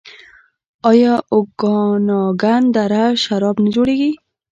آیا 0.89 1.13
اوکاناګن 1.35 2.61
دره 2.75 3.03
شراب 3.23 3.55
نه 3.63 3.69
جوړوي؟ 3.75 4.11